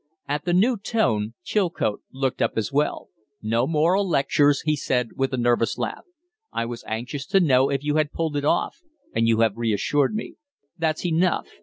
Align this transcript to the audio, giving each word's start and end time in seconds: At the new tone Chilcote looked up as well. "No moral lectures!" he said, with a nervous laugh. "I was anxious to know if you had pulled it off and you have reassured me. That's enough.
At 0.27 0.45
the 0.45 0.53
new 0.53 0.77
tone 0.77 1.35
Chilcote 1.43 2.01
looked 2.11 2.41
up 2.41 2.53
as 2.55 2.73
well. 2.73 3.09
"No 3.39 3.67
moral 3.67 4.09
lectures!" 4.09 4.61
he 4.61 4.75
said, 4.75 5.09
with 5.15 5.31
a 5.31 5.37
nervous 5.37 5.77
laugh. 5.77 6.05
"I 6.51 6.65
was 6.65 6.83
anxious 6.87 7.27
to 7.27 7.39
know 7.39 7.69
if 7.69 7.83
you 7.83 7.97
had 7.97 8.11
pulled 8.11 8.35
it 8.35 8.43
off 8.43 8.79
and 9.13 9.27
you 9.27 9.41
have 9.41 9.57
reassured 9.57 10.15
me. 10.15 10.37
That's 10.75 11.05
enough. 11.05 11.49